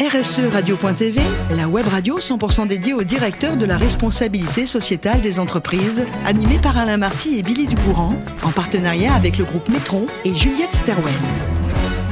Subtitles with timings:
[0.00, 1.20] RSE Radio.tv,
[1.56, 6.76] la web radio 100% dédiée au directeur de la responsabilité sociétale des entreprises, animée par
[6.76, 11.14] Alain Marty et Billy Ducourant, en partenariat avec le groupe Metron et Juliette Sterwen.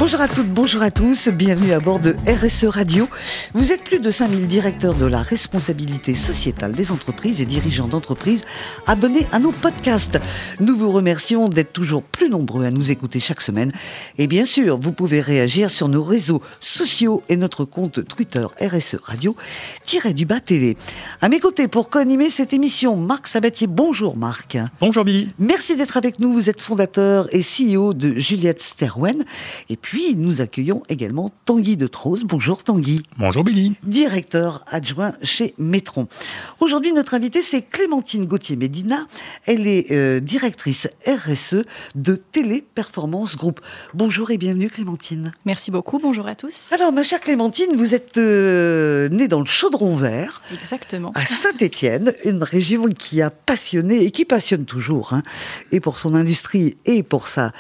[0.03, 3.09] Bonjour à toutes, bonjour à tous, bienvenue à bord de RSE Radio.
[3.55, 8.45] Vous êtes plus de 5000 directeurs de la responsabilité sociétale des entreprises et dirigeants d'entreprises
[8.89, 10.19] abonnés à nos podcasts.
[10.59, 13.71] Nous vous remercions d'être toujours plus nombreux à nous écouter chaque semaine.
[14.19, 18.97] Et bien sûr, vous pouvez réagir sur nos réseaux sociaux et notre compte Twitter RSE
[19.05, 19.37] Radio,
[20.17, 20.77] du bas TV.
[21.21, 23.69] À mes côtés, pour co-animer cette émission, Marc Sabatier.
[23.69, 24.59] Bonjour Marc.
[24.81, 25.29] Bonjour Billy.
[25.39, 26.33] Merci d'être avec nous.
[26.33, 29.25] Vous êtes fondateur et CEO de Juliette Sterwen.
[29.69, 32.25] Et puis, puis, nous accueillons également Tanguy de Trose.
[32.25, 33.03] Bonjour Tanguy.
[33.19, 33.75] Bonjour Billy.
[33.83, 36.09] Directeur adjoint chez Metron.
[36.61, 39.07] Aujourd'hui, notre invitée, c'est Clémentine Gauthier-Médina.
[39.45, 43.61] Elle est euh, directrice RSE de Téléperformance Group.
[43.93, 45.33] Bonjour et bienvenue Clémentine.
[45.45, 46.73] Merci beaucoup, bonjour à tous.
[46.73, 50.41] Alors, ma chère Clémentine, vous êtes euh, née dans le Chaudron Vert.
[50.55, 51.13] Exactement.
[51.15, 55.23] À Saint-Étienne, une région qui a passionné et qui passionne toujours, hein,
[55.71, 57.53] et pour son industrie et pour sa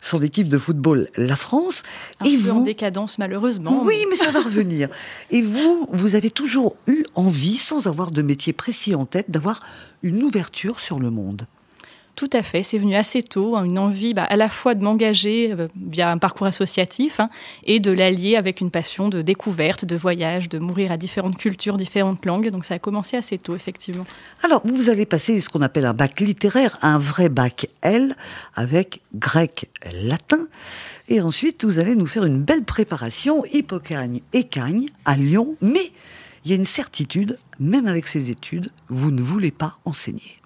[0.00, 1.82] son équipe de football, la France.
[2.20, 2.58] Un et peu vous...
[2.58, 3.82] en décadence malheureusement.
[3.84, 4.88] Oui, mais ça va revenir.
[5.30, 9.60] Et vous, vous avez toujours eu envie, sans avoir de métier précis en tête, d'avoir
[10.02, 11.46] une ouverture sur le monde.
[12.20, 14.84] Tout à fait, c'est venu assez tôt, hein, une envie bah, à la fois de
[14.84, 17.30] m'engager euh, via un parcours associatif hein,
[17.64, 21.78] et de l'allier avec une passion de découverte, de voyage, de mourir à différentes cultures,
[21.78, 22.50] différentes langues.
[22.50, 24.04] Donc ça a commencé assez tôt, effectivement.
[24.42, 28.14] Alors, vous allez passer ce qu'on appelle un bac littéraire, un vrai bac L,
[28.54, 30.46] avec grec, latin.
[31.08, 35.56] Et ensuite, vous allez nous faire une belle préparation, Hippocagne et Cagne, à Lyon.
[35.62, 35.90] Mais
[36.44, 40.39] il y a une certitude, même avec ces études, vous ne voulez pas enseigner.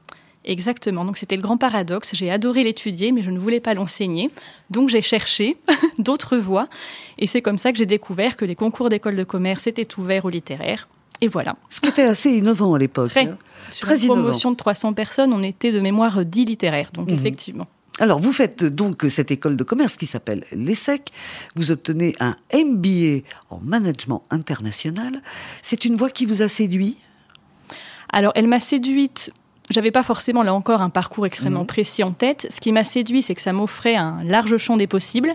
[0.44, 1.04] Exactement.
[1.04, 2.12] Donc c'était le grand paradoxe.
[2.14, 4.30] J'ai adoré l'étudier, mais je ne voulais pas l'enseigner.
[4.70, 5.56] Donc j'ai cherché
[5.98, 6.68] d'autres voies.
[7.18, 10.24] Et c'est comme ça que j'ai découvert que les concours d'école de commerce étaient ouverts
[10.24, 10.88] aux littéraires.
[11.20, 11.56] Et voilà.
[11.70, 13.10] Ce qui était assez innovant à l'époque.
[13.10, 13.28] Très.
[13.28, 13.38] Hein.
[13.70, 16.90] Sur une promotion de 300 personnes, on était de mémoire 10 littéraires.
[16.92, 17.14] Donc mhm.
[17.14, 17.66] effectivement.
[18.00, 21.12] Alors, vous faites donc cette école de commerce qui s'appelle l'ESSEC.
[21.54, 25.22] Vous obtenez un MBA en management international.
[25.62, 26.98] C'est une voie qui vous a séduit?
[28.10, 29.32] Alors, elle m'a séduite
[29.70, 31.66] j'avais pas forcément là encore un parcours extrêmement mhm.
[31.66, 32.46] précis en tête.
[32.50, 35.34] Ce qui m'a séduit, c'est que ça m'offrait un large champ des possibles,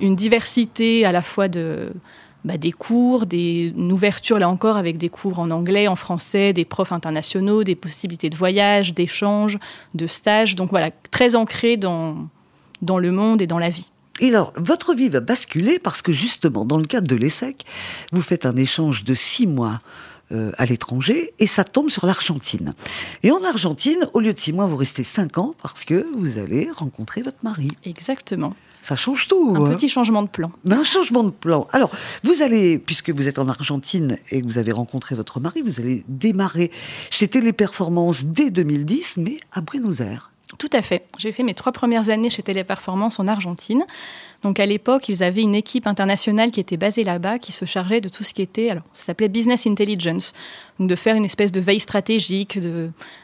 [0.00, 1.90] une diversité à la fois de
[2.44, 6.52] bah, des cours, des, une ouverture là encore avec des cours en anglais, en français,
[6.52, 9.58] des profs internationaux, des possibilités de voyage, d'échanges,
[9.94, 10.54] de stages.
[10.56, 12.28] Donc voilà, très ancré dans
[12.82, 13.90] dans le monde et dans la vie.
[14.20, 17.64] Et alors, votre vie va basculer parce que justement, dans le cadre de l'ESSEC,
[18.12, 19.80] vous faites un échange de six mois
[20.32, 22.74] euh, à l'étranger et ça tombe sur l'Argentine.
[23.22, 26.38] Et en Argentine, au lieu de six mois, vous restez cinq ans parce que vous
[26.38, 27.70] allez rencontrer votre mari.
[27.84, 28.54] Exactement.
[28.82, 29.54] Ça change tout.
[29.56, 29.74] Un hein.
[29.74, 30.50] petit changement de plan.
[30.68, 31.68] Un changement de plan.
[31.72, 31.90] Alors,
[32.24, 35.78] vous allez, puisque vous êtes en Argentine et que vous avez rencontré votre mari, vous
[35.78, 36.72] allez démarrer
[37.10, 40.31] chez Téléperformance dès 2010, mais à Buenos Aires.
[40.58, 41.06] Tout à fait.
[41.18, 43.84] J'ai fait mes trois premières années chez Téléperformance en Argentine.
[44.42, 48.00] Donc à l'époque, ils avaient une équipe internationale qui était basée là-bas, qui se chargeait
[48.00, 50.32] de tout ce qui était, alors ça s'appelait business intelligence,
[50.80, 52.58] donc de faire une espèce de veille stratégique,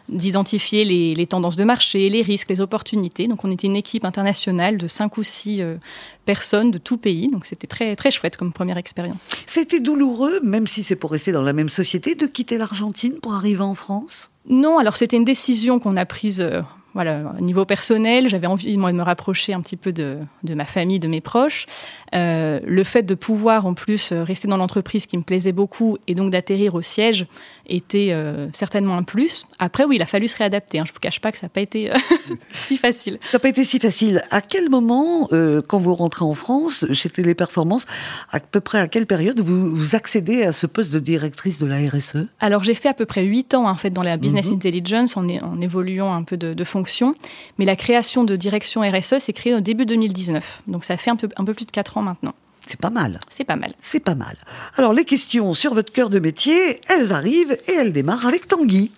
[0.08, 3.26] d'identifier les, tendances de marché, les risques, les opportunités.
[3.26, 5.76] Donc on était une équipe internationale de cinq ou six euh,
[6.24, 9.28] personnes de tout pays, donc c'était très très chouette comme première expérience.
[9.46, 13.34] C'était douloureux, même si c'est pour rester dans la même société, de quitter l'Argentine pour
[13.34, 14.30] arriver en France?
[14.48, 16.62] Non, alors c'était une décision qu'on a prise euh,
[16.94, 20.99] voilà, au niveau personnel, j'avais envie de me rapprocher un petit peu de, ma famille,
[20.99, 21.66] de mes proches.
[22.15, 26.15] Euh, le fait de pouvoir en plus rester dans l'entreprise qui me plaisait beaucoup et
[26.15, 27.26] donc d'atterrir au siège
[27.68, 29.46] était euh, certainement un plus.
[29.58, 30.78] Après, oui, il a fallu se réadapter.
[30.78, 30.84] Hein.
[30.86, 31.96] Je ne vous cache pas que ça n'a pas été euh,
[32.52, 33.18] si facile.
[33.30, 34.22] Ça n'a pas été si facile.
[34.30, 35.28] À quel moment,
[35.66, 37.86] quand vous rentrez en France, chez Téléperformance,
[38.30, 41.66] à peu près à quelle période vous, vous accédez à ce poste de directrice de
[41.66, 44.48] la RSE Alors, j'ai fait à peu près 8 ans en fait dans la business
[44.48, 44.56] mhm.
[44.56, 47.14] intelligence en, en, évoluant un peu de, de fonction
[47.58, 50.62] mais la création de direction RSE s'est créée au début 2019.
[50.66, 52.34] Donc ça fait un peu, un peu plus de 4 ans maintenant.
[52.68, 53.18] C'est pas mal.
[53.30, 53.72] C'est pas mal.
[53.80, 54.36] C'est pas mal.
[54.76, 58.93] Alors les questions sur votre cœur de métier, elles arrivent et elles démarrent avec Tanguy.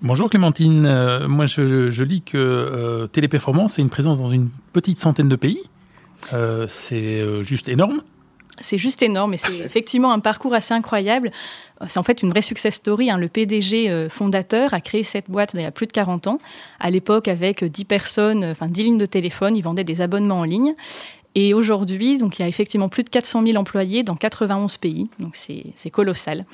[0.00, 4.98] Bonjour Clémentine, euh, moi je, lis que euh, Téléperformance a une présence dans une petite
[4.98, 5.60] centaine de pays.
[6.32, 8.02] Euh, c'est juste énorme.
[8.60, 11.30] C'est juste énorme et c'est effectivement un parcours assez incroyable.
[11.86, 13.10] C'est en fait une vraie success story.
[13.12, 13.16] Hein.
[13.16, 16.38] Le PDG fondateur a créé cette boîte il y a plus de 40 ans.
[16.80, 20.44] À l'époque, avec 10 personnes, enfin 10 lignes de téléphone, il vendait des abonnements en
[20.44, 20.74] ligne.
[21.34, 25.08] Et aujourd'hui, donc, il y a effectivement plus de 400 000 employés dans 91 pays.
[25.18, 26.44] Donc c'est colossal.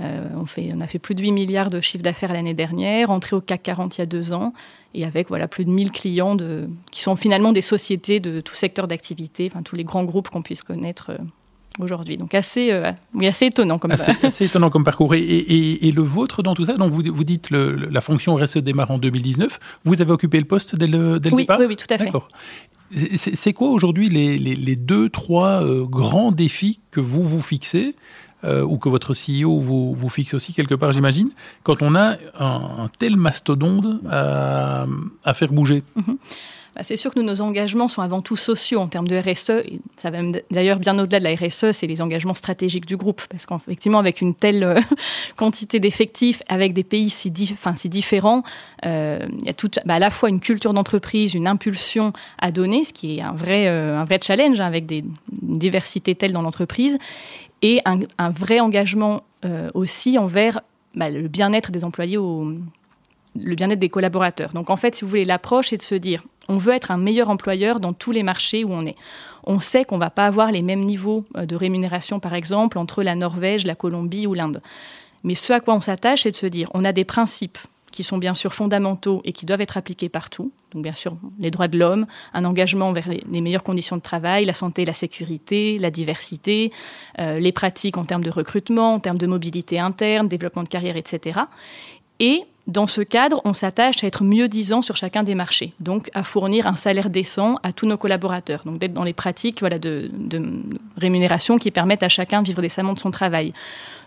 [0.00, 3.10] Euh, on, fait, on a fait plus de 8 milliards de chiffre d'affaires l'année dernière,
[3.10, 4.52] entré au CAC 40 il y a deux ans,
[4.92, 8.56] et avec voilà, plus de 1000 clients de, qui sont finalement des sociétés de tout
[8.56, 11.18] secteur d'activité, enfin tous les grands groupes qu'on puisse connaître euh,
[11.78, 12.16] aujourd'hui.
[12.16, 12.76] Donc assez,
[13.14, 15.14] oui, assez étonnant comme assez, assez étonnant comme parcours.
[15.14, 18.34] Et, et, et, le vôtre dans tout ça, donc vous, vous dites le, la fonction
[18.34, 19.60] RSE démarre en 2019.
[19.84, 21.98] Vous avez occupé le poste dès le, dès le oui, départ Oui, oui, tout à
[21.98, 22.06] fait.
[22.06, 22.28] D'accord.
[22.90, 27.94] C'est quoi aujourd'hui les, deux, trois grands défis que vous vous fixez
[28.44, 31.30] euh, ou que votre CEO vous, fixe aussi quelque part, j'imagine,
[31.62, 34.86] quand on a un, tel mastodonte à,
[35.34, 35.82] faire bouger?
[35.96, 36.12] Mmh.
[36.74, 39.64] Bah, c'est sûr que nos engagements sont avant tout sociaux en termes de RSE.
[39.96, 40.18] Ça va
[40.50, 43.22] d'ailleurs bien au-delà de la RSE, c'est les engagements stratégiques du groupe.
[43.28, 44.80] Parce qu'effectivement, avec une telle euh,
[45.36, 48.42] quantité d'effectifs, avec des pays si, différents,
[48.86, 52.50] euh, il y a tout, bah, à la fois une culture d'entreprise, une impulsion à
[52.50, 55.04] donner, ce qui est un vrai, euh, un vrai challenge hein, avec des,
[55.42, 56.98] une diversité telle dans l'entreprise,
[57.62, 59.22] et un, vrai engagement
[59.72, 60.60] aussi envers
[60.94, 62.52] bah, le bien-être des employés au
[63.42, 64.52] le bien-être des collaborateurs.
[64.52, 66.96] Donc en fait, si vous voulez, l'approche est de se dire, on veut être un
[66.96, 68.96] meilleur employeur dans tous les marchés où on est.
[69.44, 72.78] On sait qu'on ne va pas avoir les mêmes niveaux euh, de rémunération, par exemple,
[72.78, 74.62] entre la Norvège, la Colombie ou l'Inde.
[75.22, 77.58] Mais ce à quoi on s'attache, c'est de se dire, on a des principes
[77.94, 80.50] qui sont bien sûr fondamentaux et qui doivent être appliqués partout.
[80.72, 84.44] Donc bien sûr, les droits de l'homme, un engagement vers les, meilleures conditions de travail,
[84.44, 86.72] la santé, la sécurité, la diversité,
[87.20, 90.96] euh, les pratiques en termes de recrutement, en termes de mobilité interne, développement de carrière,
[90.96, 91.42] etc.
[92.20, 96.10] Et dans ce cadre, on s'attache à être mieux disant sur chacun des marchés, donc
[96.14, 100.10] à fournir un salaire décent à tous nos collaborateurs, donc d'être dans les pratiques de,
[100.96, 103.52] rémunération qui permettent à chacun de vivre décemment de son travail,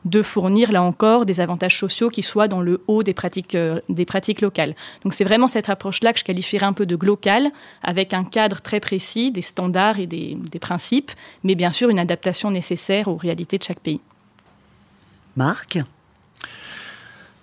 [0.06, 3.80] de fournir là encore des avantages sociaux qui soient dans le haut des pratiques, euh,
[3.90, 4.76] des pratiques locales.
[5.04, 7.52] Donc c'est vraiment cette approche-là que je qualifierais un peu de global,
[7.84, 11.12] avec un cadre très précis, des standards et des principes,
[11.44, 14.02] mais bien sûr une adaptation nécessaire aux réalités de chaque pays.
[15.36, 15.78] Marc?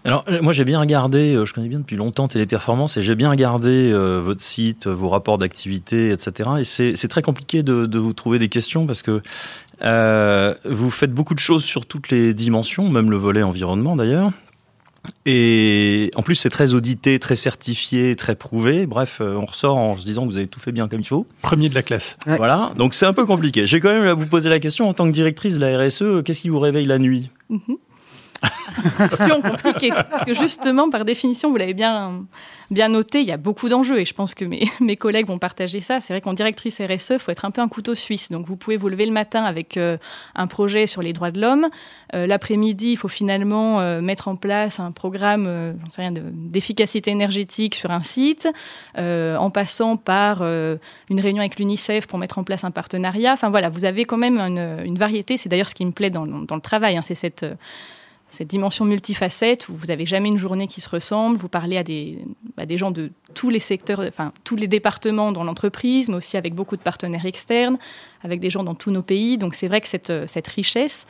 [0.05, 3.15] Alors, euh, moi, j'ai bien regardé, euh, je connais bien depuis longtemps Téléperformance, et j'ai
[3.15, 6.51] bien regardé euh, votre site, vos rapports d'activité, etc.
[6.61, 9.23] Et c'est très compliqué de, de, vous trouver des questions parce que
[9.83, 14.31] euh, vous faites beaucoup de choses sur toutes les dimensions, même le volet environnement d'ailleurs.
[15.27, 18.87] Et en plus, c'est très audité, très certifié, très prouvé.
[18.87, 21.27] Bref, on ressort en se disant que vous avez tout fait bien comme il faut.
[21.43, 22.17] Premier de la classe.
[22.27, 22.39] Ouais.
[22.39, 23.67] Voilà, donc c'est un peu compliqué.
[23.67, 26.23] J'ai quand même à vous poser la question, en tant que directrice de la RSE,
[26.25, 27.31] qu'est-ce qui vous réveille la nuit?
[27.50, 27.77] Mm -hmm.
[28.99, 29.91] Question compliquée.
[30.11, 32.25] Parce que justement, par définition, vous l'avez bien,
[32.70, 35.38] bien noté, il y a beaucoup d'enjeux et je pense que mes, mes collègues vont
[35.38, 36.00] partager ça.
[36.00, 38.31] C'est vrai qu'en directrice RSE, il faut être un peu un couteau suisse.
[38.31, 39.96] Donc vous pouvez vous lever le matin avec euh,
[40.35, 41.69] un projet sur les droits de l'homme.
[42.14, 45.75] Euh, L'après-midi, il faut finalement euh, mettre en place un programme
[46.32, 48.49] d'efficacité énergétique sur un site,
[48.97, 53.32] en passant par une réunion avec l'UNICEF pour mettre en place un partenariat.
[53.32, 55.37] Enfin voilà, vous avez quand même une, une variété.
[55.37, 56.97] C'est d'ailleurs ce qui me plaît dans, dans le travail.
[56.97, 57.44] Hein, c'est cette
[58.35, 61.85] cette dimension multifacette où vous n'avez jamais une journée qui se ressemble, vous parlez à
[61.85, 62.19] des,
[62.77, 66.77] gens de tous les secteurs, enfin tous les départements dans l'entreprise, mais aussi avec beaucoup
[66.77, 67.79] de partenaires externes,
[68.23, 69.39] avec des gens dans tous nos pays.
[69.39, 71.07] Donc c'est vrai que cette, cette richesse,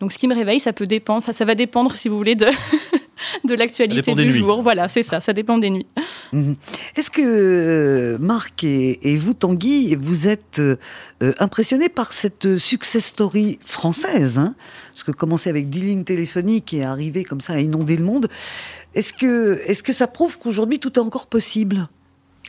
[0.00, 2.46] donc ce qui me réveille, ça peut dépendre, ça va dépendre si vous voulez de,
[3.44, 4.56] de l'actualité du jour.
[4.56, 4.62] Nuits.
[4.62, 5.86] Voilà, c'est ça, ça dépend des nuits.
[6.32, 6.52] Mmh.
[6.96, 10.76] Est-ce que euh, Marc et, et, vous, Tanguy, vous êtes euh,
[11.38, 14.54] impressionné par cette success story française hein?
[14.92, 18.28] Parce que commencer avec 10 lignes téléphoniques et arriver comme ça à inonder le monde,
[18.94, 21.88] est-ce que, est que ça prouve qu'aujourd'hui tout est encore possible?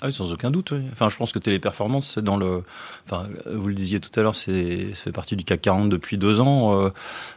[0.01, 0.71] Ah oui, sans aucun doute.
[0.71, 0.81] Oui.
[0.91, 2.63] Enfin, je pense que Téléperformance, c'est dans le.
[3.05, 6.17] Enfin, vous le disiez tout à l'heure, c'est ça fait partie du CAC 40 depuis
[6.17, 6.81] deux ans.
[6.81, 6.89] Euh,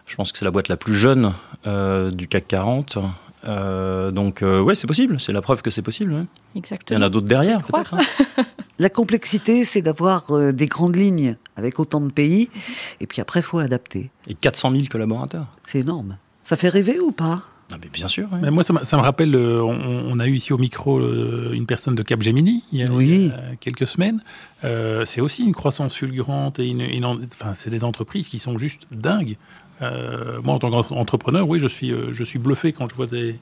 [0.07, 1.35] je pense que c'est la boîte la plus jeune
[1.67, 2.99] euh, du CAC 40.
[3.47, 5.21] Euh, donc, euh, ouais, c'est possible.
[5.21, 6.13] C'est la preuve que c'est possible.
[6.13, 6.25] Ouais.
[6.55, 6.99] Exactement.
[6.99, 7.95] Il y en a d'autres derrière, peut-être.
[7.95, 8.01] Hein.
[8.79, 12.97] la complexité, c'est d'avoir euh, des grandes lignes avec autant de pays, -hmm.
[13.01, 14.11] et puis après, il faut adapter.
[14.27, 15.47] Et 400 000 collaborateurs.
[15.65, 16.19] C'est énorme.
[16.45, 17.43] Ça fait rêver ou pas?
[17.73, 18.29] Ah mais bien sûr.
[18.33, 18.39] Oui.
[18.43, 21.51] Mais moi, ça, ça me rappelle, euh, on, on, a eu ici au micro euh,
[21.53, 23.09] une personne de Capgemini il y a, oui.
[23.09, 24.23] il y a quelques semaines.
[24.63, 28.57] Euh, c'est aussi une croissance fulgurante et une, une enfin, c'est des entreprises qui sont
[28.57, 29.37] juste dingues.
[29.83, 33.39] Euh, moi, en tant qu'entrepreneur, oui, je suis, je suis bluffé quand je vois des,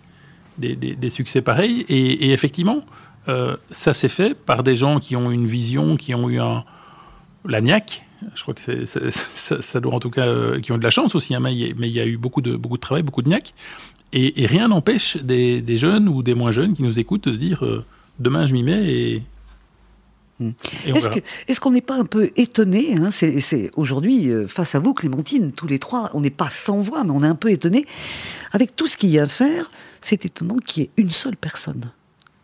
[0.58, 1.84] des, des, succès pareils.
[1.88, 2.84] Et, effectivement,
[3.28, 6.64] euh, ça s'est fait par des gens qui ont une vision, qui ont eu un,
[7.44, 8.04] la niaque.
[8.34, 11.14] Je crois que ça, ça, doit en tout cas, euh, qui ont de la chance
[11.14, 13.54] aussi, hein, mais il y a eu beaucoup de, beaucoup de travail, beaucoup de niaque.
[14.12, 17.40] Et, et rien n'empêche des, jeunes ou des moins jeunes qui nous écoutent de se
[17.40, 17.84] dire euh,
[18.18, 19.22] demain je m'y mets et.
[20.86, 25.52] Est-ce, qu'on n'est pas un peu étonné hein, c'est aujourd'hui euh, face à vous, Clémentine,
[25.52, 27.86] tous les trois, on n'est pas sans voix, mais on est un peu étonné
[28.52, 29.70] avec tout ce qu'il y a à faire.
[30.00, 31.90] C'est étonnant qu'il y ait une seule personne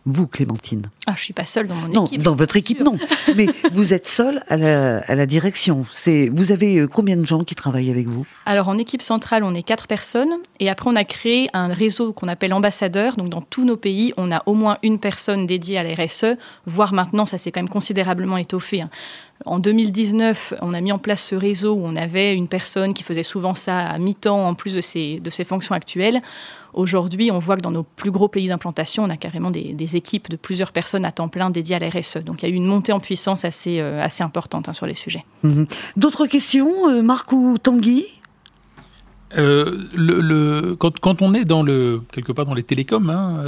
[0.07, 2.23] vous, Clémentine Ah, je suis pas seule dans mon non, équipe.
[2.23, 2.87] Dans votre équipe, sûr.
[2.87, 2.99] non.
[3.37, 5.85] Mais vous êtes seule à la, à la direction.
[5.93, 8.27] C'est, vous avez euh, combien de gens qui travaillent avec vous?
[8.47, 10.33] Alors, en équipe centrale, on est quatre personnes.
[10.59, 13.17] Et après, on a créé un réseau qu'on appelle ambassadeur.
[13.17, 16.37] Donc, dans tous nos pays, on a au moins une personne dédiée à la RSE.
[16.67, 18.81] Voire maintenant, ça s'est quand même considérablement étoffé.
[18.81, 18.91] Hein.
[19.47, 23.03] En 2019, on a mis en place ce réseau où on avait une personne qui
[23.03, 26.21] faisait souvent ça à mi-temps en plus de ses, de ses fonctions actuelles.
[26.73, 30.29] Aujourd'hui, on voit que dans nos plus gros pays d'implantation, on a carrément des, équipes
[30.31, 32.19] de plusieurs personnes à temps plein dédiées à la RSE.
[32.19, 34.87] Donc il y a eu une montée en puissance assez, euh, assez importante hein, sur
[34.87, 35.25] les sujets.
[35.43, 35.67] Mhm.
[35.97, 38.07] D'autres questions, euh, Marc ou Tanguy?
[39.37, 43.45] Euh, le, quand, on est dans le quelque part dans les télécoms, hein,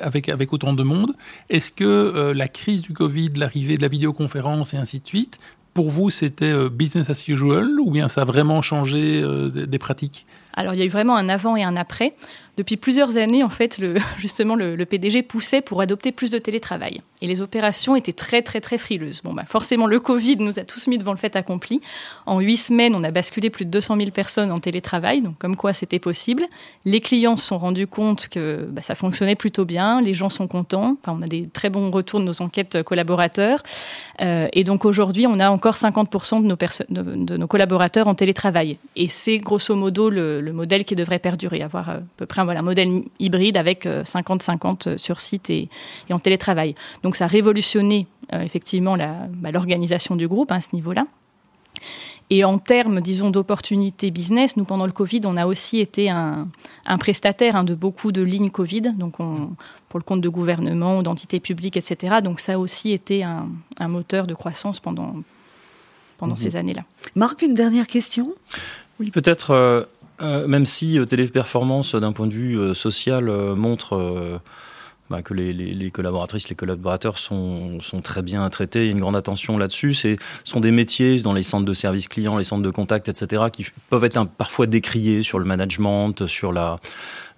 [0.00, 1.14] avec avec autant de monde,
[1.50, 5.40] est-ce que la crise du Covid, l'arrivée de la vidéoconférence et ainsi de suite,
[5.74, 9.20] pour vous c'était business as usual ou bien ça a vraiment changé
[9.52, 10.26] des pratiques?
[10.58, 12.14] Alors il y a eu vraiment un avant et un après.
[12.56, 17.02] Depuis plusieurs années, en fait, le, justement, le, PDG poussait pour adopter plus de télétravail.
[17.22, 19.20] Et les opérations étaient très, très, très frileuses.
[19.22, 21.80] Bon, bah, forcément, le Covid nous a tous mis devant le fait accompli.
[22.26, 25.54] En huit semaines, on a basculé plus de 200 000 personnes en télétravail, donc comme
[25.54, 26.46] quoi c'était possible.
[26.84, 30.48] Les clients se sont rendus compte que bah, ça fonctionnait plutôt bien, les gens sont
[30.48, 30.96] contents.
[31.00, 33.62] Enfin, on a des très bons retours de nos enquêtes collaborateurs.
[34.20, 38.78] Euh, et donc aujourd'hui, on a encore 50% de nos, collaborateurs en télétravail.
[38.96, 42.60] Et c'est grosso modo le modèle qui devrait perdurer, avoir euh, à peu près voilà,
[42.60, 45.68] un modèle hybride avec 50-50 euh, sur site et,
[46.10, 46.74] en télétravail.
[47.02, 51.06] Donc ça a révolutionné euh, effectivement bah, l'organisation du groupe hein, à ce niveau-là.
[52.30, 56.48] Et en termes, disons, d'opportunités business, nous, pendant le Covid, on a aussi été un,
[57.00, 59.52] prestataire hein, de beaucoup de lignes Covid, donc on,
[59.88, 62.16] pour le compte de gouvernement, d'entités publiques, etc.
[62.22, 63.48] Donc ça a aussi été un,
[63.80, 65.14] moteur de croissance pendant,
[66.18, 66.38] pendant mhm.
[66.38, 66.84] ces années-là.
[67.14, 68.34] Marc, une dernière question?
[69.00, 69.52] Oui, peut-être.
[69.52, 69.84] Euh,
[70.20, 74.40] même si euh, Téléperformance, d'un point de vue euh, social, montre
[75.10, 79.16] bah, que les, collaboratrices, les collaborateurs sont, très bien traités, il y a une grande
[79.16, 79.94] attention là-dessus.
[79.94, 83.44] Ce sont des métiers dans les centres de service clients, les centres de contact, etc.,
[83.52, 86.78] qui peuvent être parfois décriés sur le management, sur la,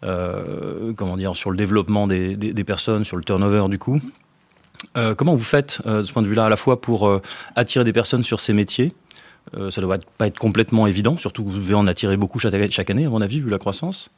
[0.02, 4.00] comment dire, sur le développement des, personnes, sur le turnover du coup.
[5.16, 7.20] comment vous faites de ce point de vue-là, à la fois pour
[7.54, 8.94] attirer des personnes sur ces métiers,
[9.56, 12.38] euh, ça ne doit pas être complètement évident, surtout que vous devez en attirer beaucoup
[12.38, 14.11] chaque année, à mon avis, vu la croissance.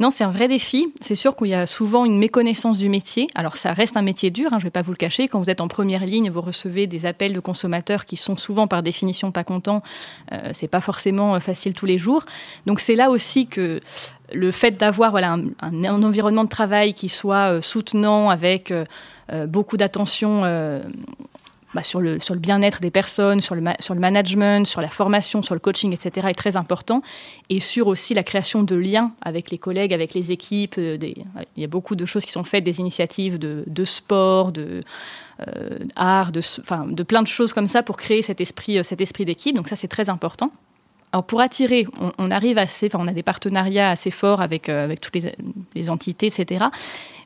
[0.00, 0.92] Non, c'est un vrai défi.
[1.00, 3.28] C'est sûr qu'il y a souvent une méconnaissance du métier.
[3.34, 5.28] Alors, ça reste un métier dur, hein, je ne vais pas vous le cacher.
[5.28, 8.66] Quand vous êtes en première ligne, vous recevez des appels de consommateurs qui sont souvent,
[8.66, 9.82] par définition, pas contents.
[10.32, 12.24] Euh, c'est pas forcément euh, facile tous les jours.
[12.66, 13.80] Donc, c'est là aussi que
[14.32, 18.72] le fait d'avoir voilà, un, environnement de travail qui soit soutenant, avec
[19.46, 20.42] beaucoup d'attention
[21.74, 25.54] bah, sur le, bien-être des personnes, sur le, sur le management, sur la formation, sur
[25.54, 27.02] le coaching, etc., est très important.
[27.48, 30.74] Et sur aussi la création de liens avec les collègues, avec les équipes.
[30.78, 34.80] Euh, il y a beaucoup de choses qui sont faites, des initiatives de, sport, de
[35.40, 38.82] euh, art, de, enfin, de plein de choses comme ça pour créer cet esprit, euh,
[38.82, 39.56] cet esprit d'équipe.
[39.56, 40.50] Donc ça, c'est très important.
[41.12, 41.86] Alors pour attirer,
[42.16, 45.34] on, arrive assez, enfin on a des partenariats assez forts avec, avec toutes les,
[45.74, 46.64] les, entités, etc.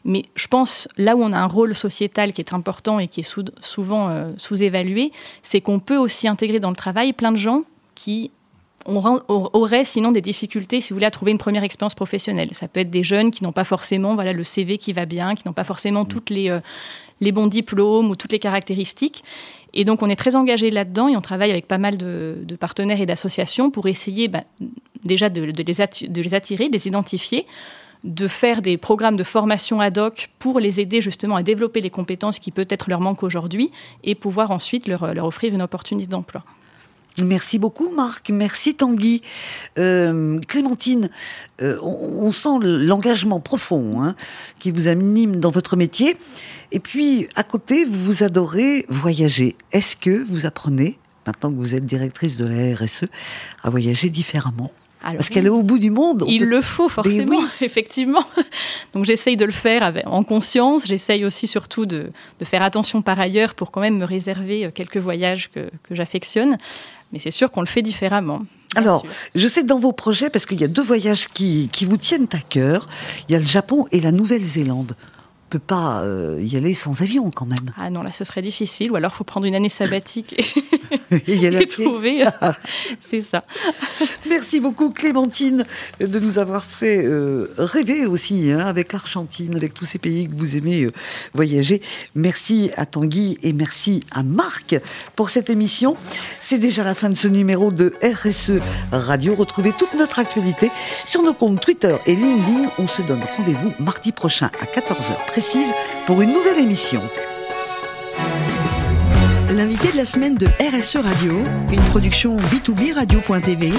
[0.06, 3.20] Mais je pense, là où on a un rôle sociétal qui est important et qui
[3.20, 5.10] est souvent euh, sous-évalué,
[5.42, 7.64] c'est qu'on peut aussi intégrer dans le travail plein de gens
[7.96, 8.30] qui
[8.86, 12.50] auraient sinon des difficultés, si vous voulez, à trouver une première expérience professionnelle.
[12.52, 15.34] Ça peut être des jeunes qui n'ont pas forcément voilà, le CV qui va bien,
[15.34, 16.08] qui n'ont pas forcément mmh.
[16.08, 16.60] toutes les, euh,
[17.20, 19.24] les bons diplômes ou toutes les caractéristiques.
[19.74, 23.00] Et donc, on est très engagé là-dedans et on travaille avec pas mal de, partenaires
[23.00, 24.44] et d'associations pour essayer bah,
[25.04, 27.44] déjà de, les de les attirer, de les identifier
[28.04, 31.90] de faire des programmes de formation ad hoc pour les aider justement à développer les
[31.90, 33.70] compétences qui peut-être leur manquent aujourd'hui
[34.04, 36.44] et pouvoir ensuite leur, offrir une opportunité d'emploi.
[37.24, 39.22] Merci beaucoup Marc, merci Tanguy.
[39.78, 41.08] Euh, Clémentine,
[41.62, 44.14] euh, on, sent l'engagement profond hein,
[44.58, 46.18] qui vous anime dans votre métier.
[46.72, 49.56] Et puis à côté, vous adorez voyager.
[49.72, 53.06] Est-ce que vous apprenez, maintenant que vous êtes directrice de la RSE,
[53.62, 54.70] à voyager différemment?
[55.14, 56.24] Parce qu'elle est au bout du monde.
[56.26, 58.24] Il le faut forcément, effectivement.
[58.94, 60.86] Donc j'essaye de le faire en conscience.
[60.86, 62.10] J'essaye aussi surtout de,
[62.42, 66.58] faire attention par ailleurs pour quand même me réserver euh, quelques voyages que, j'affectionne.
[67.12, 68.42] Mais c'est sûr qu'on le fait différemment.
[68.74, 71.96] Alors, je sais dans vos projets, parce qu'il y a deux voyages qui, qui vous
[71.96, 72.88] tiennent à cœur,
[73.28, 74.96] il y a le Japon et la Nouvelle-Zélande
[75.48, 77.72] peut pas euh, y aller sans avion quand même.
[77.76, 78.90] Ah non, là ce serait difficile.
[78.92, 80.34] Ou alors il faut prendre une année sabbatique
[81.10, 82.24] et, y trouver.
[83.00, 83.44] C'est ça.
[84.28, 85.64] Merci beaucoup Clémentine
[86.00, 90.34] de nous avoir fait euh, rêver aussi hein, avec l'Argentine, avec tous ces pays que
[90.34, 90.92] vous aimez euh,
[91.34, 91.80] voyager.
[92.14, 94.76] Merci à Tanguy et merci à Marc
[95.14, 95.96] pour cette émission.
[96.40, 98.60] C'est déjà la fin de ce numéro de RSE
[98.90, 99.34] Radio.
[99.34, 100.70] Retrouvez toute notre actualité
[101.04, 102.70] sur nos comptes Twitter et LinkedIn.
[102.78, 105.35] On se donne rendez-vous mardi prochain à 14h
[106.06, 107.02] pour une nouvelle émission.
[109.54, 113.70] L'invité de la semaine de RSE Radio, une production B2B Radio.tv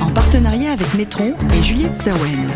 [0.00, 2.48] en partenariat avec Metron et Juliette Stawen.